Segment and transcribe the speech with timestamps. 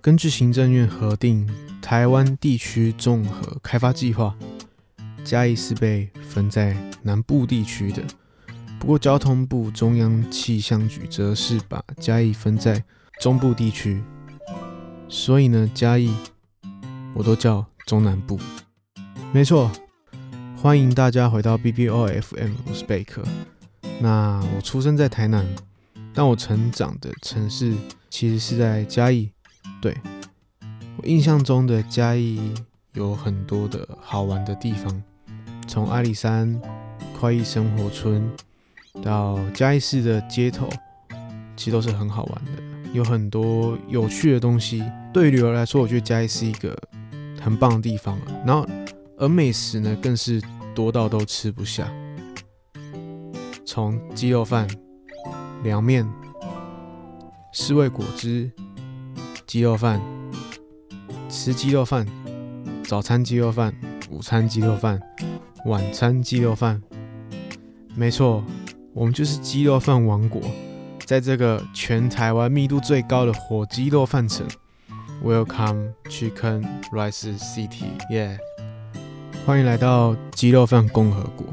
[0.00, 1.48] 根据行政院核定
[1.82, 4.34] 台湾地区综合开发计划，
[5.24, 8.02] 嘉义是被分在南部地区的。
[8.78, 12.82] 不过交通部中央气象局则是把嘉义分在
[13.20, 14.00] 中部地区，
[15.08, 16.14] 所以呢，嘉义
[17.12, 18.38] 我都叫中南部。
[19.32, 19.70] 没错，
[20.56, 23.22] 欢迎大家回到 BBO FM，我是贝克。
[24.00, 25.44] 那我出生在台南，
[26.14, 27.74] 但我成长的城市
[28.08, 29.32] 其实是在嘉义。
[29.80, 29.96] 对，
[30.96, 32.52] 我印象中的嘉义
[32.94, 35.02] 有很多的好玩的地方，
[35.68, 36.60] 从阿里山
[37.18, 38.28] 快意生活村
[39.02, 40.68] 到嘉义市的街头，
[41.56, 42.50] 其实都是很好玩的，
[42.92, 44.82] 有很多有趣的东西。
[45.12, 46.76] 对于旅游来说，我觉得嘉义是一个
[47.40, 48.26] 很棒的地方啊。
[48.44, 48.66] 然后，
[49.16, 50.42] 而美食呢，更是
[50.74, 51.88] 多到都吃不下。
[53.64, 54.66] 从鸡肉饭、
[55.62, 56.04] 凉面、
[57.52, 58.50] 四味果汁、
[59.48, 59.98] 鸡肉饭、
[61.30, 62.06] 吃鸡肉饭、
[62.84, 63.74] 早餐鸡肉饭、
[64.10, 65.00] 午餐鸡肉饭、
[65.64, 66.82] 晚餐鸡肉饭，
[67.94, 68.44] 没错，
[68.92, 70.42] 我们就是鸡肉饭王国，
[71.06, 74.46] 在这个全台湾密度最高的火鸡肉饭城
[75.24, 78.36] ，Welcome Chicken Rice City，Yeah，
[79.46, 81.46] 欢迎来到鸡肉饭共和国。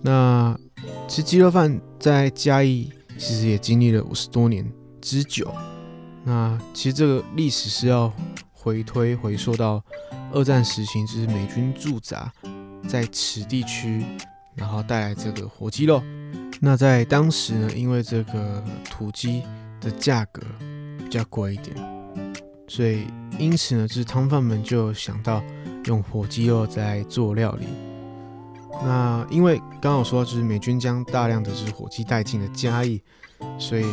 [0.00, 0.58] 那
[1.06, 5.54] 吃鸡肉饭在嘉义其实也经历了五十多年之久。
[6.24, 8.10] 那其实这个历史是要
[8.52, 9.82] 回推回溯到
[10.32, 12.32] 二战时期，就是美军驻扎
[12.88, 14.04] 在此地区，
[14.54, 16.02] 然后带来这个火鸡肉。
[16.60, 19.42] 那在当时呢，因为这个土鸡
[19.80, 20.40] 的价格
[20.98, 21.76] 比较贵一点，
[22.66, 23.06] 所以
[23.38, 25.42] 因此呢，就是汤贩们就想到
[25.84, 27.66] 用火鸡肉在做料理。
[28.82, 33.02] 那因为刚好说到，就是美军将大量的就是火鸡带进了嘉义，
[33.58, 33.84] 所以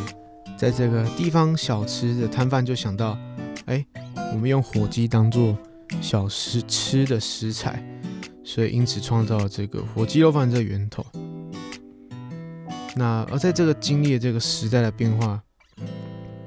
[0.61, 3.17] 在这个地方小吃的摊贩就想到，
[3.65, 3.83] 哎，
[4.31, 5.57] 我们用火鸡当做
[5.99, 7.83] 小吃吃的食材，
[8.43, 11.03] 所以因此创造了这个火鸡肉饭这个源头。
[12.95, 15.41] 那而在这个经历了这个时代的变化，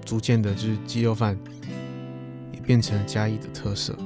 [0.04, 1.36] 逐渐的就是鸡肉饭
[2.52, 3.98] 也变成了嘉义的特色。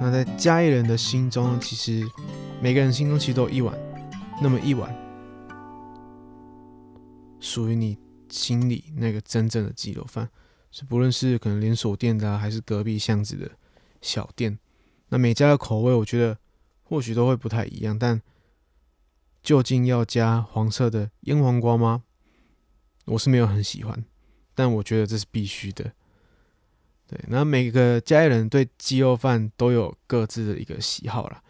[0.00, 2.06] 那在嘉义人的心中，其实。
[2.62, 3.76] 每个人心中其实都有一碗，
[4.40, 4.90] 那么一碗
[7.38, 7.98] 属于你
[8.28, 10.28] 心里那个真正的鸡肉饭，
[10.70, 13.50] 是不论是可能连锁店的啊，还是隔壁巷子的
[14.00, 14.58] 小店，
[15.08, 16.38] 那每家的口味我觉得
[16.82, 18.20] 或许都会不太一样，但
[19.42, 22.02] 究竟要加黄色的腌黄瓜吗？
[23.04, 24.04] 我是没有很喜欢，
[24.54, 25.92] 但我觉得这是必须的。
[27.06, 31.40] 对，那每个家人对鸡肉饭都有各自的一个喜好啦。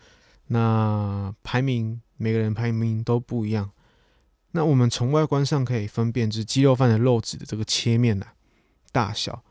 [0.48, 3.70] 那排名，每个人排名都不一样。
[4.52, 8.34] 那我们从外观上可以分辨，就是鸡肉饭的肉质的这个切面啊，
[8.92, 9.42] 大小，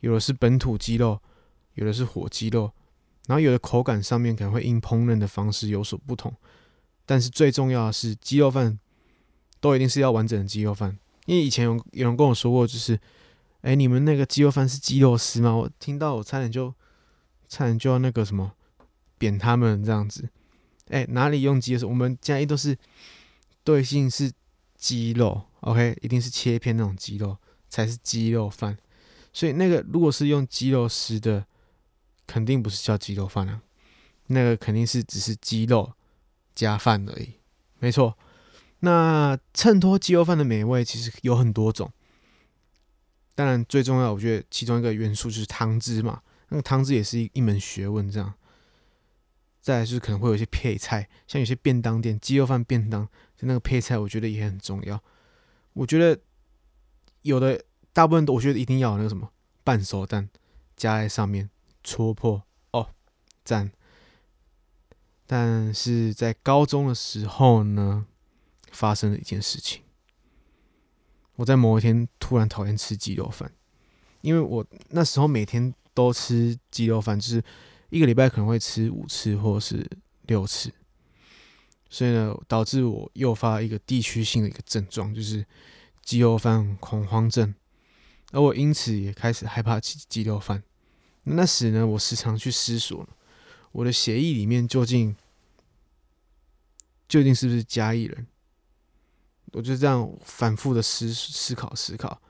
[0.00, 1.20] 有的是本土鸡肉，
[1.74, 2.72] 有的是火鸡肉，
[3.26, 6.34] 然后有的口感上面可能会因烹饪的方式有所不同。
[7.04, 8.78] 但是最重要的是，鸡肉饭
[9.60, 10.98] 都一定是要完整的鸡肉饭。
[11.26, 12.98] 因为以前有有人跟我说过，就是，
[13.60, 15.54] 哎，你们那个鸡肉饭是鸡肉丝吗？
[15.54, 16.72] 我听到我差点就
[17.48, 18.52] 差点就要那个什么
[19.18, 20.28] 扁他们这样子。
[20.88, 21.86] 哎、哪里用鸡的？
[21.88, 22.76] 我们家一都是
[23.62, 24.30] 对性是
[24.84, 27.38] 鸡肉，OK，一定是切片那种鸡肉
[27.70, 28.76] 才是鸡肉饭。
[29.32, 31.46] 所以那个如果是用鸡肉丝的，
[32.26, 33.62] 肯定不是叫鸡肉饭啊，
[34.26, 35.94] 那个肯定是只是鸡肉
[36.54, 37.30] 加饭而已。
[37.78, 38.18] 没错，
[38.80, 41.90] 那衬托鸡肉饭的美味其实有很多种，
[43.34, 46.20] 当然最重要，我觉得其中一个元素就是汤汁嘛，
[46.50, 48.34] 那个汤汁也是一一门学问，这样。
[49.64, 55.02] 再就是可能会有一些配菜，像有些便当店鸡肉饭便当，就那个配菜我觉得也很重要。
[55.72, 56.20] 我觉得
[57.22, 59.32] 有的大部分都我觉得一定要有那个什么
[59.64, 60.28] 半熟蛋
[60.76, 61.48] 加在上面
[61.82, 62.42] 戳破
[62.72, 62.90] 哦，
[63.42, 63.72] 赞。
[65.26, 68.04] 但是在高中的时候呢，
[68.70, 69.82] 发生了一件事情。
[71.36, 73.50] 我在某一天突然讨厌吃鸡肉饭，
[74.20, 77.42] 因为我那时候每天都吃鸡肉饭，就是。
[77.90, 79.88] 一个礼拜可能会吃五次或是
[80.22, 80.72] 六次，
[81.88, 85.46] 所以呢，导致我诱发一个地区性的一个症状，就是
[86.02, 87.54] 鸡肉饭恐慌症，
[88.32, 90.62] 而我因此也开始害怕吃鸡肉饭。
[91.24, 93.06] 那时呢，我时常去思索，
[93.72, 95.14] 我的血液里面究竟
[97.08, 98.26] 究竟是不是嘉义人？
[99.52, 102.20] 我就这样反复的思思考思考，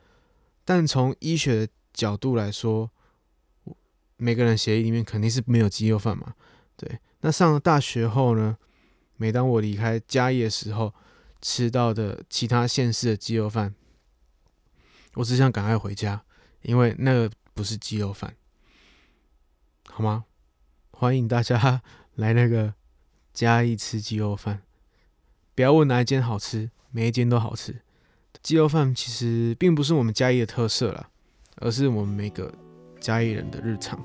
[0.64, 2.90] 但从医学的角度来说。
[4.24, 6.32] 每个人协议里面肯定是没有鸡肉饭嘛，
[6.78, 6.98] 对。
[7.20, 8.56] 那上了大学后呢，
[9.18, 10.94] 每当我离开嘉义的时候，
[11.42, 13.74] 吃到的其他县市的鸡肉饭，
[15.16, 16.22] 我只想赶快回家，
[16.62, 18.34] 因为那个不是鸡肉饭，
[19.90, 20.24] 好吗？
[20.90, 21.82] 欢迎大家
[22.14, 22.72] 来那个
[23.34, 24.62] 嘉义吃鸡肉饭，
[25.54, 27.82] 不要问哪一间好吃，每一间都好吃。
[28.42, 31.10] 鸡肉饭其实并不是我们嘉义的特色啦，
[31.56, 32.50] 而是我们每个
[32.98, 34.02] 嘉义人的日常。